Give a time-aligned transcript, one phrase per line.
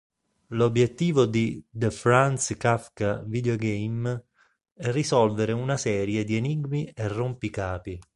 [0.47, 4.29] L'obiettivo di "The Franz Kafka Videogame"
[4.73, 7.99] è risolvere una serie di enigmi e rompicapi.